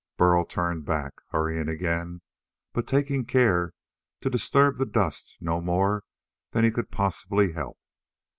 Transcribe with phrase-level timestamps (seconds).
[0.17, 2.21] Burl turned back, hurrying again,
[2.73, 3.71] but taking care
[4.21, 6.05] to disturb the dust no more
[6.53, 7.77] than he could possibly help.